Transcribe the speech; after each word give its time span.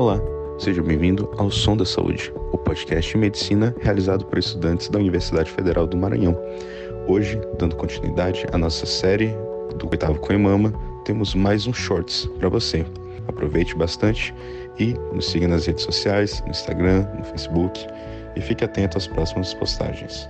Olá, 0.00 0.18
seja 0.58 0.82
bem-vindo 0.82 1.30
ao 1.36 1.50
Som 1.50 1.76
da 1.76 1.84
Saúde, 1.84 2.32
o 2.52 2.56
podcast 2.56 3.12
de 3.12 3.18
medicina 3.18 3.76
realizado 3.82 4.24
por 4.24 4.38
estudantes 4.38 4.88
da 4.88 4.98
Universidade 4.98 5.50
Federal 5.50 5.86
do 5.86 5.94
Maranhão. 5.94 6.34
Hoje, 7.06 7.38
dando 7.58 7.76
continuidade 7.76 8.46
à 8.50 8.56
nossa 8.56 8.86
série 8.86 9.28
do 9.76 9.86
oitavo 9.90 10.18
Coimama, 10.18 10.72
temos 11.04 11.34
mais 11.34 11.66
um 11.66 11.74
shorts 11.74 12.24
para 12.38 12.48
você. 12.48 12.82
Aproveite 13.28 13.76
bastante 13.76 14.34
e 14.78 14.94
nos 15.12 15.26
siga 15.26 15.46
nas 15.46 15.66
redes 15.66 15.84
sociais, 15.84 16.42
no 16.46 16.50
Instagram, 16.50 17.06
no 17.18 17.24
Facebook 17.24 17.86
e 18.34 18.40
fique 18.40 18.64
atento 18.64 18.96
às 18.96 19.06
próximas 19.06 19.52
postagens. 19.52 20.26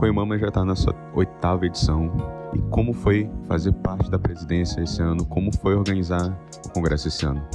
Coimama 0.00 0.38
já 0.38 0.48
está 0.48 0.64
na 0.64 0.74
sua 0.74 0.94
oitava 1.14 1.66
edição. 1.66 2.10
E 2.54 2.58
como 2.70 2.94
foi 2.94 3.30
fazer 3.46 3.70
parte 3.70 4.10
da 4.10 4.18
presidência 4.18 4.80
esse 4.80 5.02
ano? 5.02 5.26
Como 5.26 5.54
foi 5.54 5.74
organizar 5.74 6.34
o 6.64 6.70
congresso 6.70 7.08
esse 7.08 7.26
ano? 7.26 7.46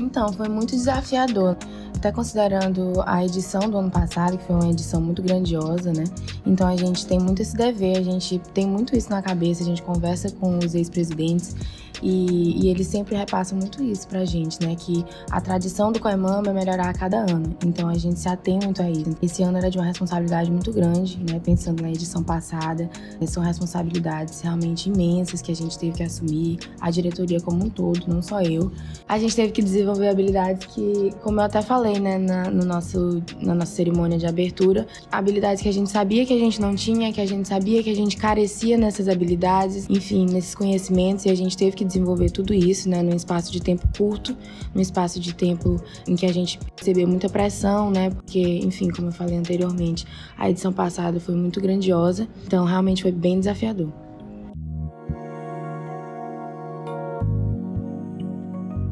Então, 0.00 0.32
foi 0.32 0.48
muito 0.48 0.70
desafiador 0.70 1.56
até 2.02 2.10
considerando 2.10 2.94
a 3.06 3.24
edição 3.24 3.70
do 3.70 3.78
ano 3.78 3.90
passado, 3.90 4.36
que 4.36 4.44
foi 4.44 4.56
uma 4.56 4.68
edição 4.68 5.00
muito 5.00 5.22
grandiosa, 5.22 5.92
né? 5.92 6.02
Então 6.44 6.66
a 6.66 6.74
gente 6.74 7.06
tem 7.06 7.20
muito 7.20 7.42
esse 7.42 7.56
dever, 7.56 7.96
a 7.96 8.02
gente 8.02 8.40
tem 8.52 8.66
muito 8.66 8.96
isso 8.96 9.08
na 9.08 9.22
cabeça, 9.22 9.62
a 9.62 9.66
gente 9.66 9.80
conversa 9.82 10.28
com 10.32 10.58
os 10.58 10.74
ex-presidentes 10.74 11.54
e, 12.02 12.64
e, 12.64 12.68
eles 12.68 12.86
sempre 12.86 13.14
repassam 13.14 13.56
muito 13.58 13.82
isso 13.82 14.08
pra 14.08 14.24
gente, 14.24 14.60
né? 14.60 14.74
Que 14.76 15.04
a 15.30 15.40
tradição 15.40 15.92
do 15.92 16.00
Coimama 16.00 16.48
é 16.48 16.52
melhorar 16.52 16.88
a 16.88 16.92
cada 16.92 17.18
ano. 17.18 17.56
Então 17.64 17.88
a 17.88 17.96
gente 17.96 18.18
se 18.18 18.28
atém 18.28 18.58
muito 18.62 18.82
a 18.82 18.90
isso. 18.90 19.16
Esse 19.22 19.42
ano 19.42 19.58
era 19.58 19.70
de 19.70 19.78
uma 19.78 19.86
responsabilidade 19.86 20.50
muito 20.50 20.72
grande, 20.72 21.18
né? 21.18 21.40
Pensando 21.44 21.82
na 21.82 21.90
edição 21.90 22.22
passada, 22.22 22.90
são 23.26 23.42
responsabilidades 23.42 24.40
realmente 24.40 24.88
imensas 24.88 25.40
que 25.40 25.52
a 25.52 25.54
gente 25.54 25.78
teve 25.78 25.92
que 25.92 26.02
assumir, 26.02 26.58
a 26.80 26.90
diretoria 26.90 27.40
como 27.40 27.64
um 27.64 27.70
todo, 27.70 28.06
não 28.06 28.22
só 28.22 28.42
eu. 28.42 28.70
A 29.08 29.18
gente 29.18 29.34
teve 29.34 29.52
que 29.52 29.62
desenvolver 29.62 30.08
habilidades 30.08 30.66
que, 30.66 31.10
como 31.22 31.40
eu 31.40 31.44
até 31.44 31.62
falei, 31.62 31.98
né, 31.98 32.18
na, 32.18 32.50
no 32.50 32.64
nosso, 32.64 33.22
na 33.40 33.54
nossa 33.54 33.72
cerimônia 33.72 34.18
de 34.18 34.26
abertura, 34.26 34.86
habilidades 35.10 35.62
que 35.62 35.68
a 35.68 35.72
gente 35.72 35.90
sabia 35.90 36.26
que 36.26 36.32
a 36.32 36.38
gente 36.38 36.60
não 36.60 36.74
tinha, 36.74 37.12
que 37.12 37.20
a 37.20 37.26
gente 37.26 37.48
sabia 37.48 37.82
que 37.82 37.90
a 37.90 37.96
gente 37.96 38.16
carecia 38.16 38.76
nessas 38.76 39.08
habilidades, 39.08 39.86
enfim, 39.88 40.26
nesses 40.26 40.54
conhecimentos, 40.54 41.24
e 41.24 41.30
a 41.30 41.34
gente 41.34 41.56
teve 41.56 41.76
que 41.76 41.84
desenvolver 41.92 42.30
tudo 42.30 42.54
isso, 42.54 42.88
né, 42.88 43.02
num 43.02 43.14
espaço 43.14 43.52
de 43.52 43.60
tempo 43.60 43.86
curto, 43.96 44.36
num 44.74 44.80
espaço 44.80 45.20
de 45.20 45.34
tempo 45.34 45.80
em 46.06 46.16
que 46.16 46.26
a 46.26 46.32
gente 46.32 46.58
recebeu 46.76 47.06
muita 47.06 47.28
pressão, 47.28 47.90
né, 47.90 48.10
porque, 48.10 48.40
enfim, 48.40 48.90
como 48.90 49.08
eu 49.08 49.12
falei 49.12 49.36
anteriormente, 49.36 50.06
a 50.36 50.50
edição 50.50 50.72
passada 50.72 51.20
foi 51.20 51.34
muito 51.34 51.60
grandiosa, 51.60 52.26
então 52.46 52.64
realmente 52.64 53.02
foi 53.02 53.12
bem 53.12 53.38
desafiador. 53.38 53.92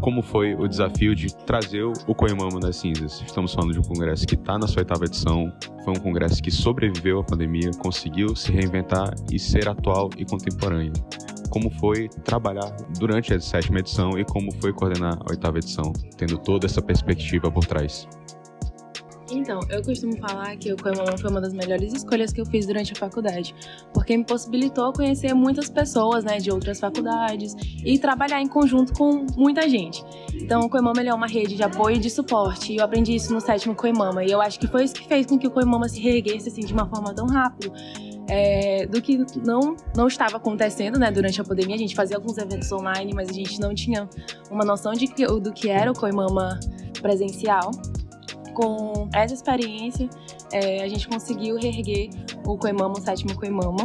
como 0.01 0.23
foi 0.23 0.55
o 0.55 0.67
desafio 0.67 1.15
de 1.15 1.35
trazer 1.45 1.85
o 1.85 2.15
Coimama 2.15 2.59
das 2.59 2.77
cinzas. 2.77 3.23
Estamos 3.25 3.53
falando 3.53 3.75
de 3.75 3.79
um 3.79 3.83
congresso 3.83 4.27
que 4.27 4.35
está 4.35 4.59
na 4.59 4.67
sua 4.67 4.81
oitava 4.81 5.05
edição, 5.05 5.53
foi 5.85 5.93
um 5.93 6.01
congresso 6.01 6.43
que 6.43 6.51
sobreviveu 6.51 7.21
à 7.21 7.25
pandemia, 7.25 7.71
conseguiu 7.79 8.35
se 8.35 8.51
reinventar 8.51 9.15
e 9.31 9.39
ser 9.39 9.69
atual 9.69 10.09
e 10.17 10.25
contemporâneo 10.25 10.95
como 11.51 11.71
foi 11.71 12.09
trabalhar 12.25 12.71
durante 12.99 13.35
a 13.35 13.41
sétima 13.41 13.81
edição 13.81 14.19
e 14.19 14.25
como 14.25 14.51
foi 14.61 14.73
coordenar 14.73 15.19
a 15.21 15.31
oitava 15.31 15.59
edição, 15.59 15.93
tendo 16.17 16.39
toda 16.39 16.67
essa 16.67 16.81
perspectiva 16.81 17.51
por 17.51 17.67
trás. 17.67 18.09
Então, 19.33 19.61
eu 19.69 19.83
costumo 19.83 20.17
falar 20.17 20.57
que 20.57 20.73
o 20.73 20.77
Coimamão 20.77 21.17
foi 21.17 21.31
uma 21.31 21.41
das 21.41 21.53
melhores 21.53 21.93
escolhas 21.93 22.33
que 22.33 22.41
eu 22.41 22.47
fiz 22.47 22.67
durante 22.67 22.93
a 22.93 22.97
faculdade, 22.97 23.55
porque 23.93 24.17
me 24.17 24.25
possibilitou 24.25 24.93
conhecer 24.93 25.33
muitas 25.35 25.71
pessoas, 25.71 26.25
né, 26.25 26.39
de 26.39 26.51
outras 26.51 26.81
faculdades 26.81 27.55
e 27.85 27.99
trabalhar 27.99 28.41
em 28.41 28.49
conjunto 28.49 28.93
com 28.93 29.25
muita 29.37 29.69
gente. 29.69 30.05
Então, 30.35 30.63
o 30.63 30.69
Coimama 30.69 31.01
é 31.01 31.15
uma 31.15 31.29
rede 31.29 31.55
de 31.55 31.63
apoio 31.63 31.97
e 31.97 32.01
de 32.01 32.11
suporte, 32.11 32.73
e 32.73 32.77
eu 32.79 32.85
aprendi 32.85 33.15
isso 33.15 33.33
no 33.33 33.41
sétimo 33.41 33.75
Coimama, 33.75 34.25
e 34.25 34.31
eu 34.31 34.41
acho 34.41 34.59
que 34.59 34.67
foi 34.67 34.85
isso 34.85 34.95
que 34.95 35.07
fez 35.07 35.27
com 35.27 35.39
que 35.39 35.47
o 35.47 35.51
Coimama 35.51 35.89
se 35.89 36.01
reerguesse 36.01 36.49
assim 36.49 36.63
de 36.63 36.73
uma 36.73 36.89
forma 36.89 37.15
tão 37.15 37.27
rápida 37.27 37.73
é, 38.31 38.87
do 38.87 39.03
que 39.03 39.19
não, 39.45 39.77
não 39.97 40.07
estava 40.07 40.37
acontecendo 40.37 40.99
né, 40.99 41.11
durante 41.11 41.41
a 41.41 41.45
pandemia. 41.45 41.75
A 41.75 41.79
gente 41.79 41.97
fazia 41.97 42.17
alguns 42.17 42.39
eventos 42.39 42.71
online, 42.71 43.13
mas 43.13 43.29
a 43.29 43.33
gente 43.33 43.61
não 43.61 43.75
tinha 43.75 44.09
uma 44.49 44.65
noção 44.65 44.93
de 44.93 45.09
que, 45.09 45.27
do 45.27 45.53
que 45.53 45.69
era 45.69 45.91
o 45.91 45.95
Coimama 45.95 46.61
presencial. 47.03 47.73
Com 48.55 49.09
essa 49.15 49.35
experiência, 49.35 50.09
é, 50.53 50.83
a 50.83 50.89
gente 50.89 51.09
conseguiu 51.09 51.57
reerguer 51.57 52.11
o 52.47 52.57
Coimama, 52.57 52.95
o 52.99 53.01
sétimo 53.01 53.35
Coimama, 53.35 53.85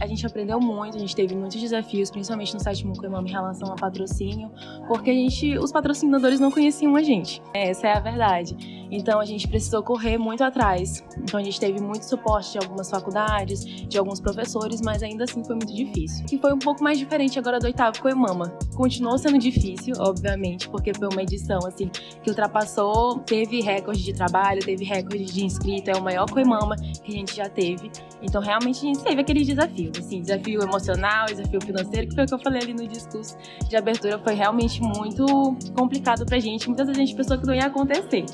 a 0.00 0.06
gente 0.06 0.26
aprendeu 0.26 0.60
muito, 0.60 0.96
a 0.96 1.00
gente 1.00 1.14
teve 1.14 1.34
muitos 1.34 1.60
desafios, 1.60 2.10
principalmente 2.10 2.52
no 2.54 2.60
sétimo 2.60 2.94
Coimama 2.96 3.26
em 3.26 3.32
relação 3.32 3.72
a 3.72 3.76
patrocínio, 3.76 4.50
porque 4.86 5.10
a 5.10 5.12
gente, 5.12 5.58
os 5.58 5.72
patrocinadores 5.72 6.38
não 6.38 6.50
conheciam 6.50 6.96
a 6.96 7.02
gente. 7.02 7.42
Essa 7.54 7.88
é 7.88 7.92
a 7.96 8.00
verdade. 8.00 8.56
Então 8.90 9.20
a 9.20 9.24
gente 9.24 9.46
precisou 9.46 9.82
correr 9.82 10.18
muito 10.18 10.42
atrás. 10.42 11.04
Então 11.18 11.38
a 11.38 11.42
gente 11.42 11.60
teve 11.60 11.80
muito 11.80 12.04
suporte 12.04 12.52
de 12.52 12.58
algumas 12.58 12.90
faculdades, 12.90 13.64
de 13.64 13.98
alguns 13.98 14.20
professores, 14.20 14.80
mas 14.80 15.02
ainda 15.02 15.24
assim 15.24 15.44
foi 15.44 15.56
muito 15.56 15.74
difícil. 15.74 16.24
Que 16.26 16.38
foi 16.38 16.52
um 16.52 16.58
pouco 16.58 16.82
mais 16.82 16.98
diferente 16.98 17.38
agora 17.38 17.58
do 17.58 17.66
oitavo 17.66 18.00
Coimama. 18.00 18.56
Continuou 18.74 19.18
sendo 19.18 19.38
difícil, 19.38 19.94
obviamente, 19.98 20.68
porque 20.68 20.92
foi 20.94 21.08
uma 21.08 21.22
edição 21.22 21.58
assim 21.66 21.88
que 22.22 22.30
ultrapassou, 22.30 23.18
teve 23.20 23.60
recorde 23.60 24.02
de 24.02 24.12
trabalho, 24.12 24.60
teve 24.64 24.84
recorde 24.84 25.24
de 25.24 25.44
inscrito, 25.44 25.90
é 25.90 25.96
o 25.96 26.02
maior 26.02 26.30
Coimama 26.30 26.76
que 26.76 27.12
a 27.12 27.16
gente 27.16 27.36
já 27.36 27.48
teve. 27.48 27.90
Então 28.22 28.40
realmente 28.40 28.78
a 28.78 28.88
gente 28.88 29.02
teve 29.02 29.20
aqueles 29.20 29.46
desafios 29.46 29.66
desafios, 29.66 29.98
assim, 29.98 30.20
desafio 30.20 30.62
emocional, 30.62 31.26
desafio 31.26 31.60
financeiro, 31.60 32.08
que 32.08 32.14
foi 32.14 32.24
o 32.24 32.26
que 32.26 32.34
eu 32.34 32.38
falei 32.38 32.62
ali 32.62 32.74
no 32.74 32.86
discurso 32.86 33.36
de 33.68 33.76
abertura, 33.76 34.18
foi 34.18 34.34
realmente 34.34 34.80
muito 34.80 35.56
complicado 35.76 36.24
pra 36.24 36.38
gente. 36.38 36.66
Muitas 36.66 36.86
vezes 36.86 37.00
a 37.00 37.04
gente 37.04 37.16
pensou 37.16 37.38
que 37.38 37.46
não 37.46 37.54
ia 37.54 37.66
acontecer. 37.66 38.24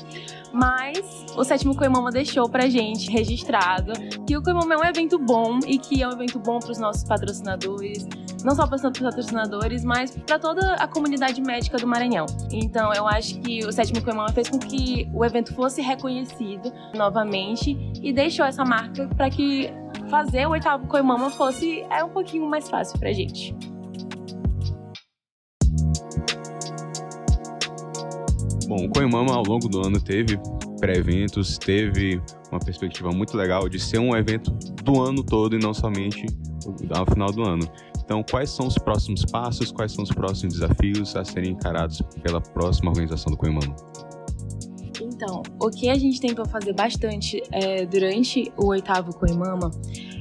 Mas 0.53 1.25
o 1.35 1.43
sétimo 1.43 1.75
Coimama 1.75 2.11
deixou 2.11 2.47
pra 2.47 2.69
gente 2.69 3.09
registrado 3.09 3.93
que 4.27 4.37
o 4.37 4.43
Coimama 4.43 4.75
é 4.75 4.77
um 4.77 4.85
evento 4.85 5.17
bom 5.17 5.59
e 5.65 5.79
que 5.79 6.03
é 6.03 6.07
um 6.07 6.11
evento 6.11 6.37
bom 6.37 6.59
para 6.59 6.71
os 6.71 6.77
nossos 6.77 7.03
patrocinadores, 7.03 8.07
não 8.43 8.53
só 8.53 8.67
para 8.67 8.75
os 8.75 8.81
patrocinadores, 8.81 9.83
mas 9.83 10.11
para 10.11 10.37
toda 10.37 10.75
a 10.75 10.87
comunidade 10.87 11.41
médica 11.41 11.77
do 11.77 11.87
Maranhão. 11.87 12.27
Então, 12.51 12.93
eu 12.93 13.07
acho 13.07 13.39
que 13.39 13.65
o 13.65 13.71
sétimo 13.71 14.03
Coimama 14.03 14.29
fez 14.29 14.47
com 14.47 14.59
que 14.59 15.09
o 15.11 15.25
evento 15.25 15.53
fosse 15.55 15.81
reconhecido 15.81 16.71
novamente 16.93 17.75
e 18.01 18.13
deixou 18.13 18.45
essa 18.45 18.63
marca 18.63 19.07
para 19.17 19.29
que 19.31 19.73
fazer 20.09 20.45
o 20.45 20.51
oitavo 20.51 20.87
Coimama 20.87 21.31
fosse 21.31 21.81
é 21.89 22.03
um 22.03 22.09
pouquinho 22.09 22.47
mais 22.47 22.69
fácil 22.69 22.99
pra 22.99 23.11
gente. 23.11 23.55
Bom, 28.75 28.85
o 28.85 28.89
Coimama 28.89 29.35
ao 29.35 29.43
longo 29.43 29.69
do 29.69 29.85
ano 29.85 30.01
teve 30.01 30.35
pré-eventos, 30.79 31.59
teve 31.59 32.19
uma 32.51 32.59
perspectiva 32.59 33.11
muito 33.11 33.37
legal 33.37 33.69
de 33.69 33.79
ser 33.79 33.99
um 33.99 34.17
evento 34.17 34.49
do 34.83 34.99
ano 34.99 35.23
todo 35.23 35.55
e 35.55 35.59
não 35.59 35.75
somente 35.75 36.25
ao 36.89 37.05
final 37.05 37.31
do 37.31 37.43
ano. 37.43 37.71
Então, 38.03 38.23
quais 38.23 38.49
são 38.49 38.65
os 38.65 38.73
próximos 38.73 39.25
passos, 39.25 39.71
quais 39.71 39.91
são 39.91 40.03
os 40.03 40.09
próximos 40.09 40.55
desafios 40.55 41.15
a 41.15 41.23
serem 41.23 41.51
encarados 41.51 42.01
pela 42.23 42.41
próxima 42.41 42.89
organização 42.89 43.31
do 43.31 43.37
Coimama? 43.37 43.75
Então, 44.99 45.43
o 45.61 45.69
que 45.69 45.89
a 45.89 45.95
gente 45.95 46.19
tentou 46.19 46.43
fazer 46.47 46.73
bastante 46.73 47.43
é, 47.51 47.85
durante 47.85 48.51
o 48.57 48.69
oitavo 48.69 49.13
Coimama 49.13 49.69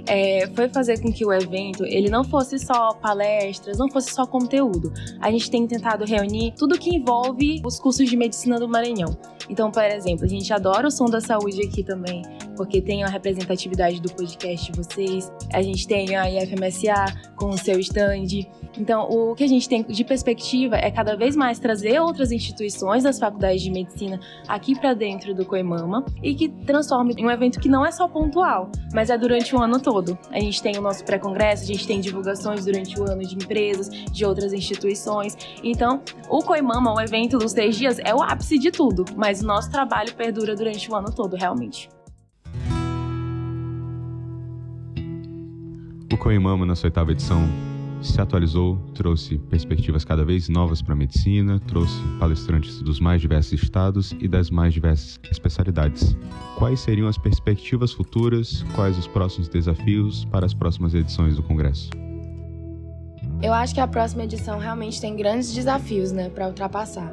é, 0.07 0.49
foi 0.55 0.69
fazer 0.69 1.01
com 1.01 1.13
que 1.13 1.25
o 1.25 1.33
evento 1.33 1.85
ele 1.85 2.11
não 2.11 2.25
fosse 2.25 2.59
só 2.59 2.95
palestras, 2.95 3.79
não 3.79 3.89
fosse 3.89 4.13
só 4.13 4.27
conteúdo. 4.27 4.93
A 5.21 5.31
gente 5.31 5.51
tem 5.51 5.67
tentado 5.67 6.05
reunir 6.05 6.55
tudo 6.57 6.79
que 6.79 6.95
envolve 6.95 7.61
os 7.65 7.79
cursos 7.79 8.09
de 8.09 8.17
medicina 8.17 8.59
do 8.59 8.69
Maranhão. 8.69 9.17
Então, 9.49 9.71
por 9.71 9.85
exemplo, 9.85 10.25
a 10.25 10.29
gente 10.29 10.53
adora 10.53 10.87
o 10.87 10.91
som 10.91 11.07
da 11.07 11.21
saúde 11.21 11.63
aqui 11.63 11.83
também, 11.83 12.23
porque 12.63 12.81
tem 12.81 13.03
a 13.03 13.09
representatividade 13.09 14.01
do 14.01 14.09
podcast 14.15 14.71
de 14.71 14.79
vocês. 14.79 15.33
A 15.53 15.61
gente 15.61 15.85
tem 15.85 16.15
a 16.15 16.31
IFMSA 16.31 17.07
com 17.35 17.47
o 17.47 17.59
seu 17.59 17.81
stand. 17.81 18.47
Então, 18.79 19.09
o 19.11 19.35
que 19.35 19.43
a 19.43 19.49
gente 19.49 19.69
tem 19.69 19.83
de 19.83 20.05
perspectiva 20.05 20.77
é 20.77 20.89
cada 20.93 21.17
vez 21.17 21.35
mais 21.35 21.59
trazer 21.59 22.01
outras 22.01 22.31
instituições 22.31 23.03
das 23.03 23.19
faculdades 23.19 23.61
de 23.63 23.71
medicina 23.71 24.21
aqui 24.47 24.79
para 24.79 24.95
dentro 24.95 25.35
do 25.35 25.45
Coimama 25.45 26.05
e 26.23 26.37
que 26.37 26.49
transforme 26.49 27.15
em 27.19 27.27
um 27.27 27.31
evento 27.33 27.59
que 27.59 27.69
não 27.69 27.85
é 27.85 27.91
só 27.91 28.07
pontual, 28.07 28.71
mas 28.95 29.11
é 29.11 29.19
durante 29.19 29.57
o 29.57 29.61
ano 29.61 29.81
todo. 29.81 30.17
A 30.31 30.39
gente 30.39 30.63
tem 30.63 30.79
o 30.79 30.81
nosso 30.81 31.05
pré-congresso, 31.05 31.65
a 31.65 31.67
gente 31.67 31.85
tem 31.85 32.01
divulgações 32.01 32.65
durante 32.65 32.99
o 32.99 33.11
ano 33.11 33.23
de 33.23 33.35
empresas, 33.35 33.89
de 33.89 34.25
outras 34.25 34.53
instituições. 34.53 35.37
Então, 35.65 36.01
o 36.31 36.39
Coimama, 36.45 36.95
o 36.95 37.01
evento 37.01 37.39
dos 37.39 37.53
três 37.53 37.77
dias, 37.77 37.99
é 37.99 38.15
o 38.15 38.23
ápice 38.23 38.57
de 38.57 38.71
tudo, 38.71 39.05
mas 39.17 39.43
o 39.43 39.47
nosso 39.47 39.69
trabalho 39.69 40.15
perdura 40.15 40.55
durante 40.55 40.89
o 40.89 40.95
ano 40.95 41.13
todo, 41.13 41.37
realmente. 41.37 41.91
O 46.13 46.17
Coimama, 46.19 46.67
na 46.67 46.77
sua 46.77 46.89
oitava 46.89 47.11
edição, 47.11 47.49
se 48.03 48.21
atualizou, 48.21 48.77
trouxe 48.95 49.39
perspectivas 49.39 50.05
cada 50.05 50.23
vez 50.23 50.47
novas 50.47 50.83
para 50.83 50.93
a 50.93 50.97
medicina, 50.97 51.59
trouxe 51.61 51.99
palestrantes 52.21 52.83
dos 52.83 53.01
mais 53.01 53.23
diversos 53.23 53.55
estados 53.55 54.15
e 54.21 54.29
das 54.29 54.51
mais 54.51 54.75
diversas 54.75 55.19
especialidades. 55.31 56.15
Quais 56.59 56.81
seriam 56.81 57.09
as 57.09 57.17
perspectivas 57.17 57.93
futuras? 57.93 58.63
Quais 58.75 58.99
os 58.99 59.07
próximos 59.07 59.49
desafios 59.49 60.27
para 60.27 60.45
as 60.45 60.53
próximas 60.53 60.95
edições 60.95 61.37
do 61.37 61.43
Congresso? 61.43 62.02
Eu 63.43 63.53
acho 63.53 63.75
que 63.75 63.81
a 63.81 63.89
próxima 63.89 64.23
edição 64.23 64.57
realmente 64.57 65.01
tem 65.01 65.17
grandes 65.17 65.53
desafios, 65.53 66.13
né, 66.13 66.31
para 66.31 66.47
ultrapassar. 66.47 67.13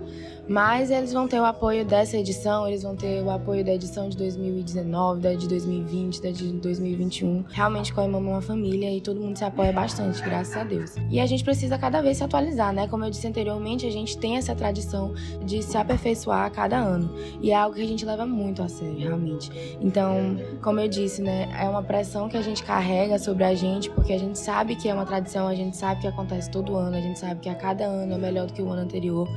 Mas 0.49 0.89
eles 0.89 1.13
vão 1.13 1.27
ter 1.27 1.39
o 1.39 1.45
apoio 1.45 1.85
dessa 1.85 2.17
edição, 2.17 2.67
eles 2.67 2.81
vão 2.81 2.95
ter 2.95 3.21
o 3.21 3.29
apoio 3.29 3.63
da 3.63 3.71
edição 3.71 4.09
de 4.09 4.17
2019, 4.17 5.21
da 5.21 5.35
de 5.35 5.47
2020, 5.47 6.23
da 6.23 6.31
de 6.31 6.51
2021. 6.53 7.45
Realmente 7.49 7.93
Coimama 7.93 8.29
é 8.29 8.33
uma 8.33 8.41
família 8.41 8.91
e 8.91 8.99
todo 8.99 9.19
mundo 9.19 9.37
se 9.37 9.43
apoia 9.43 9.71
bastante, 9.71 10.19
graças 10.23 10.57
a 10.57 10.63
Deus. 10.63 10.95
E 11.11 11.19
a 11.19 11.25
gente 11.27 11.43
precisa 11.43 11.77
cada 11.77 12.01
vez 12.01 12.17
se 12.17 12.23
atualizar, 12.23 12.73
né? 12.73 12.87
Como 12.87 13.05
eu 13.05 13.11
disse 13.11 13.27
anteriormente, 13.27 13.85
a 13.85 13.91
gente 13.91 14.17
tem 14.17 14.37
essa 14.37 14.55
tradição 14.55 15.13
de 15.45 15.61
se 15.61 15.77
aperfeiçoar 15.77 16.45
a 16.45 16.49
cada 16.49 16.77
ano. 16.77 17.13
E 17.43 17.51
é 17.51 17.55
algo 17.55 17.75
que 17.75 17.83
a 17.83 17.87
gente 17.87 18.03
leva 18.03 18.25
muito 18.25 18.63
a 18.63 18.67
sério, 18.67 18.97
realmente. 18.97 19.51
Então, 19.79 20.35
como 20.63 20.79
eu 20.79 20.87
disse, 20.87 21.21
né, 21.21 21.47
é 21.59 21.69
uma 21.69 21.83
pressão 21.83 22.27
que 22.27 22.37
a 22.37 22.41
gente 22.41 22.63
carrega 22.63 23.19
sobre 23.19 23.43
a 23.43 23.53
gente, 23.53 23.87
porque 23.91 24.13
a 24.13 24.17
gente 24.17 24.39
sabe 24.39 24.75
que 24.75 24.89
é 24.89 24.93
uma 24.95 25.05
tradição, 25.05 25.47
a 25.47 25.53
gente 25.53 25.77
sabe 25.77 26.01
que 26.01 26.07
acontece 26.19 26.49
todo 26.49 26.75
ano, 26.75 26.95
a 26.95 27.01
gente 27.01 27.17
sabe 27.17 27.39
que 27.39 27.49
a 27.49 27.55
cada 27.55 27.85
ano 27.85 28.13
é 28.13 28.17
melhor 28.17 28.45
do 28.47 28.53
que 28.53 28.61
o 28.61 28.69
ano 28.69 28.81
anterior. 28.81 29.27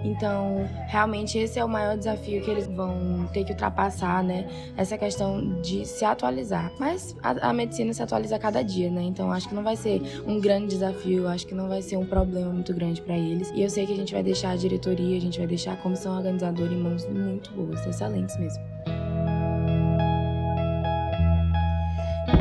Então, 0.00 0.64
realmente 0.86 1.36
esse 1.38 1.58
é 1.58 1.64
o 1.64 1.68
maior 1.68 1.96
desafio 1.96 2.40
que 2.42 2.50
eles 2.50 2.68
vão 2.68 3.28
ter 3.32 3.44
que 3.44 3.50
ultrapassar, 3.50 4.22
né? 4.22 4.46
Essa 4.76 4.96
questão 4.96 5.60
de 5.60 5.84
se 5.84 6.04
atualizar. 6.04 6.72
Mas 6.78 7.16
a, 7.20 7.48
a 7.48 7.52
medicina 7.52 7.92
se 7.92 8.00
atualiza 8.00 8.36
a 8.36 8.38
cada 8.38 8.62
dia, 8.62 8.90
né? 8.90 9.02
Então, 9.02 9.32
acho 9.32 9.48
que 9.48 9.54
não 9.54 9.64
vai 9.64 9.74
ser 9.74 10.00
um 10.24 10.40
grande 10.40 10.68
desafio, 10.68 11.26
acho 11.26 11.46
que 11.46 11.54
não 11.54 11.68
vai 11.68 11.82
ser 11.82 11.96
um 11.96 12.06
problema 12.06 12.52
muito 12.52 12.72
grande 12.72 13.02
para 13.02 13.16
eles. 13.16 13.50
E 13.54 13.62
eu 13.62 13.70
sei 13.70 13.86
que 13.86 13.92
a 13.92 13.96
gente 13.96 14.12
vai 14.12 14.22
deixar 14.22 14.50
a 14.50 14.56
diretoria, 14.56 15.16
a 15.16 15.20
gente 15.20 15.38
vai 15.38 15.48
deixar 15.48 15.72
a 15.72 15.76
comissão 15.76 16.16
organizadora 16.16 16.72
em 16.72 16.78
mãos 16.78 17.04
muito 17.08 17.50
boas, 17.52 17.84
excelentes 17.84 18.38
mesmo. 18.38 18.77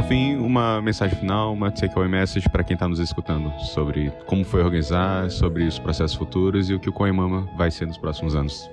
Fim, 0.07 0.38
uma 0.38 0.81
mensagem 0.81 1.18
final, 1.19 1.51
uma 1.51 1.69
takeaway 1.69 2.07
message 2.07 2.48
para 2.50 2.63
quem 2.63 2.75
está 2.75 2.88
nos 2.88 3.00
escutando 3.00 3.51
sobre 3.59 4.09
como 4.25 4.44
foi 4.45 4.63
organizar, 4.63 5.30
sobre 5.30 5.63
os 5.63 5.77
processos 5.77 6.15
futuros 6.15 6.69
e 6.69 6.74
o 6.74 6.80
que 6.80 6.89
o 6.89 6.94
Coimama 6.94 7.48
vai 7.57 7.69
ser 7.69 7.86
nos 7.88 7.98
próximos 7.98 8.33
anos. 8.33 8.69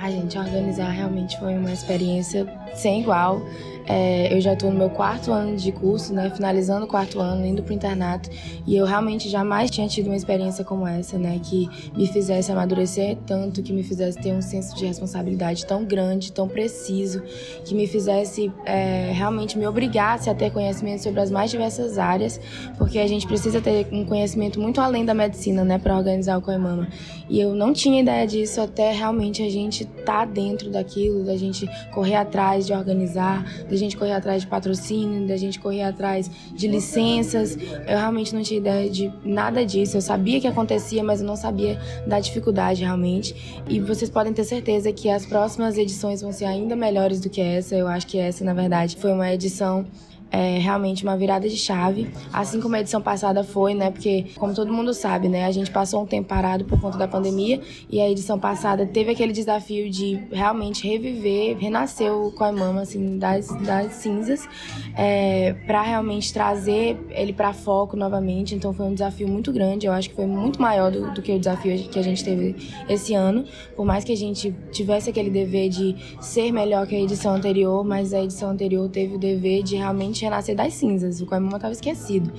A 0.00 0.10
gente, 0.10 0.36
organizar 0.36 0.90
realmente 0.90 1.38
foi 1.38 1.54
uma 1.54 1.72
experiência 1.72 2.44
sem 2.74 3.00
igual. 3.00 3.42
É, 3.88 4.34
eu 4.34 4.40
já 4.40 4.52
estou 4.52 4.70
no 4.70 4.76
meu 4.76 4.90
quarto 4.90 5.30
ano 5.32 5.56
de 5.56 5.70
curso, 5.70 6.12
né, 6.12 6.30
finalizando 6.30 6.84
o 6.86 6.88
quarto 6.88 7.20
ano, 7.20 7.46
indo 7.46 7.62
para 7.62 7.70
o 7.70 7.74
internato, 7.74 8.28
e 8.66 8.76
eu 8.76 8.84
realmente 8.84 9.28
jamais 9.28 9.70
tinha 9.70 9.86
tido 9.86 10.06
uma 10.06 10.16
experiência 10.16 10.64
como 10.64 10.86
essa, 10.86 11.16
né, 11.16 11.40
que 11.42 11.68
me 11.96 12.06
fizesse 12.08 12.50
amadurecer 12.50 13.16
tanto, 13.24 13.62
que 13.62 13.72
me 13.72 13.84
fizesse 13.84 14.18
ter 14.18 14.32
um 14.32 14.42
senso 14.42 14.74
de 14.74 14.86
responsabilidade 14.86 15.64
tão 15.64 15.84
grande, 15.84 16.32
tão 16.32 16.48
preciso, 16.48 17.22
que 17.64 17.74
me 17.74 17.86
fizesse 17.86 18.52
é, 18.64 19.12
realmente 19.14 19.56
me 19.56 19.66
obrigasse 19.66 20.28
a 20.28 20.34
ter 20.34 20.50
conhecimento 20.50 21.04
sobre 21.04 21.20
as 21.20 21.30
mais 21.30 21.50
diversas 21.50 21.96
áreas, 21.96 22.40
porque 22.76 22.98
a 22.98 23.06
gente 23.06 23.24
precisa 23.26 23.60
ter 23.60 23.86
um 23.92 24.04
conhecimento 24.04 24.60
muito 24.60 24.80
além 24.80 25.04
da 25.04 25.14
medicina, 25.14 25.64
né, 25.64 25.78
para 25.78 25.96
organizar 25.96 26.36
o 26.38 26.42
Coimama. 26.42 26.88
E 27.28 27.40
eu 27.40 27.54
não 27.54 27.72
tinha 27.72 28.00
ideia 28.00 28.26
disso 28.26 28.60
até 28.60 28.92
realmente 28.92 29.42
a 29.42 29.50
gente 29.50 29.82
estar 29.82 30.04
tá 30.04 30.24
dentro 30.24 30.70
daquilo, 30.70 31.24
da 31.24 31.36
gente 31.36 31.68
correr 31.92 32.14
atrás 32.16 32.55
de 32.64 32.72
organizar, 32.72 33.44
da 33.68 33.76
gente 33.76 33.96
correr 33.96 34.12
atrás 34.12 34.42
de 34.42 34.48
patrocínio, 34.48 35.26
da 35.26 35.36
gente 35.36 35.58
correr 35.58 35.82
atrás 35.82 36.30
de 36.54 36.68
licenças. 36.68 37.56
Eu 37.56 37.98
realmente 37.98 38.34
não 38.34 38.42
tinha 38.42 38.60
ideia 38.60 38.88
de 38.88 39.12
nada 39.24 39.66
disso. 39.66 39.96
Eu 39.96 40.00
sabia 40.00 40.40
que 40.40 40.46
acontecia, 40.46 41.02
mas 41.02 41.20
eu 41.20 41.26
não 41.26 41.36
sabia 41.36 41.78
da 42.06 42.20
dificuldade 42.20 42.82
realmente. 42.82 43.62
E 43.68 43.80
vocês 43.80 44.08
podem 44.08 44.32
ter 44.32 44.44
certeza 44.44 44.92
que 44.92 45.10
as 45.10 45.26
próximas 45.26 45.76
edições 45.76 46.22
vão 46.22 46.32
ser 46.32 46.44
ainda 46.44 46.76
melhores 46.76 47.20
do 47.20 47.28
que 47.28 47.40
essa. 47.40 47.74
Eu 47.74 47.88
acho 47.88 48.06
que 48.06 48.18
essa, 48.18 48.44
na 48.44 48.54
verdade, 48.54 48.96
foi 48.96 49.12
uma 49.12 49.32
edição 49.32 49.84
é 50.30 50.58
realmente 50.58 51.04
uma 51.04 51.16
virada 51.16 51.48
de 51.48 51.56
chave, 51.56 52.10
assim 52.32 52.60
como 52.60 52.74
a 52.74 52.80
edição 52.80 53.00
passada 53.00 53.44
foi, 53.44 53.74
né? 53.74 53.90
Porque, 53.90 54.26
como 54.36 54.54
todo 54.54 54.72
mundo 54.72 54.92
sabe, 54.92 55.28
né? 55.28 55.44
A 55.44 55.52
gente 55.52 55.70
passou 55.70 56.02
um 56.02 56.06
tempo 56.06 56.28
parado 56.28 56.64
por 56.64 56.80
conta 56.80 56.98
da 56.98 57.06
pandemia 57.06 57.60
e 57.88 58.00
a 58.00 58.10
edição 58.10 58.38
passada 58.38 58.84
teve 58.84 59.12
aquele 59.12 59.32
desafio 59.32 59.88
de 59.88 60.20
realmente 60.32 60.86
reviver, 60.86 61.56
renascer 61.58 62.12
o 62.12 62.32
Coimama, 62.32 62.82
assim, 62.82 63.18
das, 63.18 63.48
das 63.62 63.92
cinzas, 63.94 64.48
é, 64.96 65.54
para 65.66 65.82
realmente 65.82 66.32
trazer 66.32 66.98
ele 67.10 67.32
para 67.32 67.52
foco 67.52 67.96
novamente. 67.96 68.54
Então, 68.54 68.72
foi 68.72 68.86
um 68.86 68.94
desafio 68.94 69.28
muito 69.28 69.52
grande. 69.52 69.86
Eu 69.86 69.92
acho 69.92 70.10
que 70.10 70.16
foi 70.16 70.26
muito 70.26 70.60
maior 70.60 70.90
do, 70.90 71.12
do 71.14 71.22
que 71.22 71.32
o 71.32 71.38
desafio 71.38 71.76
que 71.88 71.98
a 71.98 72.02
gente 72.02 72.24
teve 72.24 72.56
esse 72.88 73.14
ano. 73.14 73.44
Por 73.76 73.84
mais 73.84 74.04
que 74.04 74.12
a 74.12 74.16
gente 74.16 74.54
tivesse 74.72 75.10
aquele 75.10 75.30
dever 75.30 75.68
de 75.68 75.96
ser 76.20 76.50
melhor 76.50 76.86
que 76.86 76.94
a 76.94 77.00
edição 77.00 77.34
anterior, 77.34 77.84
mas 77.84 78.12
a 78.12 78.22
edição 78.22 78.50
anterior 78.50 78.88
teve 78.88 79.14
o 79.14 79.18
dever 79.18 79.62
de 79.62 79.76
realmente 79.76 80.15
gente 80.16 80.24
renascer 80.24 80.56
das 80.56 80.74
cinzas. 80.74 81.20
O 81.20 81.26
Coimama 81.26 81.56
estava 81.56 81.72
esquecido. 81.72 82.32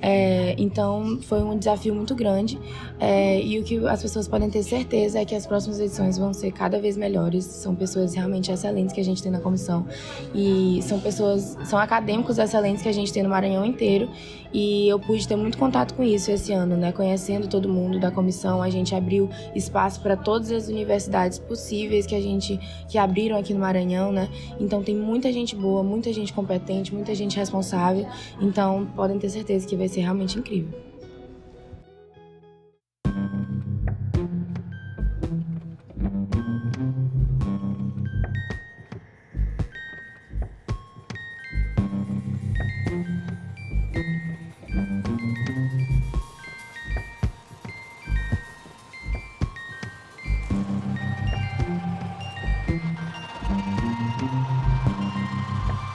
É, 0.00 0.54
então 0.58 1.18
foi 1.22 1.42
um 1.42 1.56
desafio 1.56 1.94
muito 1.94 2.14
grande 2.14 2.58
é, 3.00 3.40
e 3.40 3.58
o 3.58 3.64
que 3.64 3.78
as 3.86 4.02
pessoas 4.02 4.28
podem 4.28 4.50
ter 4.50 4.62
certeza 4.62 5.18
é 5.18 5.24
que 5.24 5.34
as 5.34 5.46
próximas 5.46 5.80
edições 5.80 6.18
vão 6.18 6.32
ser 6.32 6.52
cada 6.52 6.78
vez 6.78 6.96
melhores. 6.96 7.44
São 7.44 7.74
pessoas 7.74 8.14
realmente 8.14 8.52
excelentes 8.52 8.94
que 8.94 9.00
a 9.00 9.04
gente 9.04 9.22
tem 9.22 9.32
na 9.32 9.40
comissão 9.40 9.86
e 10.34 10.80
são 10.82 11.00
pessoas, 11.00 11.56
são 11.64 11.78
acadêmicos 11.78 12.38
excelentes 12.38 12.82
que 12.82 12.88
a 12.88 12.92
gente 12.92 13.12
tem 13.12 13.22
no 13.22 13.28
Maranhão 13.28 13.64
inteiro 13.64 14.08
e 14.54 14.88
eu 14.88 15.00
pude 15.00 15.26
ter 15.26 15.34
muito 15.34 15.58
contato 15.58 15.94
com 15.94 16.02
isso 16.04 16.30
esse 16.30 16.52
ano, 16.52 16.76
né? 16.76 16.92
Conhecendo 16.92 17.48
todo 17.48 17.68
mundo 17.68 17.98
da 17.98 18.12
comissão, 18.12 18.62
a 18.62 18.70
gente 18.70 18.94
abriu 18.94 19.28
espaço 19.52 20.00
para 20.00 20.16
todas 20.16 20.52
as 20.52 20.68
universidades 20.68 21.40
possíveis 21.40 22.06
que 22.06 22.14
a 22.14 22.20
gente 22.20 22.60
que 22.88 22.96
abriram 22.96 23.36
aqui 23.36 23.52
no 23.52 23.58
Maranhão, 23.58 24.12
né? 24.12 24.28
Então 24.60 24.80
tem 24.80 24.94
muita 24.94 25.32
gente 25.32 25.56
boa, 25.56 25.82
muita 25.82 26.12
gente 26.12 26.32
competente, 26.32 26.94
muita 26.94 27.14
gente 27.24 27.36
responsável. 27.36 28.06
Então 28.40 28.86
podem 28.94 29.18
ter 29.18 29.28
certeza 29.28 29.66
que 29.66 29.76
vai 29.76 29.88
ser 29.88 30.00
realmente 30.00 30.38
incrível. 30.38 30.93